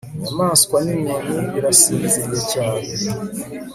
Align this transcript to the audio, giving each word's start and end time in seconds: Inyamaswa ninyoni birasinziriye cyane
Inyamaswa 0.17 0.75
ninyoni 0.85 1.35
birasinziriye 1.53 2.41
cyane 2.51 2.81